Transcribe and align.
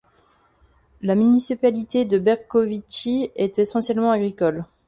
La 1.03 1.13
municipalité 1.13 2.05
de 2.05 2.17
Berkovići 2.17 3.29
est 3.35 3.59
essentiellement 3.59 4.09
agricole. 4.09 4.65